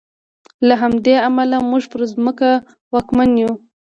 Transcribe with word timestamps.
له 0.67 0.73
همدې 0.81 1.15
امله 1.27 1.57
موږ 1.69 1.83
پر 1.91 2.01
ځمکه 2.13 2.49
واکمن 2.93 3.29
یو. 3.41 3.51